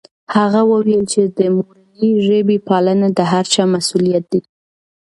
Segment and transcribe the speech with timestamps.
[0.35, 4.41] هغه وویل چې د مورنۍ ژبې پالنه د هر چا مسؤلیت دی.